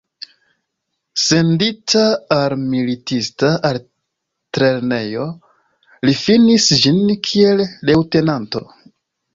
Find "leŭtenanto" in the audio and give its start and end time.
7.93-8.67